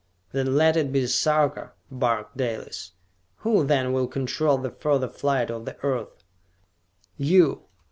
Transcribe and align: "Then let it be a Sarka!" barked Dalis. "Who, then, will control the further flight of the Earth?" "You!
"Then 0.31 0.55
let 0.55 0.77
it 0.77 0.91
be 0.91 1.03
a 1.03 1.07
Sarka!" 1.07 1.73
barked 1.91 2.35
Dalis. 2.35 2.93
"Who, 3.41 3.63
then, 3.63 3.93
will 3.93 4.07
control 4.07 4.57
the 4.57 4.71
further 4.71 5.07
flight 5.07 5.51
of 5.51 5.65
the 5.65 5.77
Earth?" 5.83 6.23
"You! 7.17 7.65